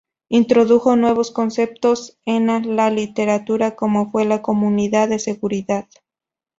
[0.29, 5.87] Introdujo nuevos conceptos ena la literatura, como fue la Comunidad de Seguridad.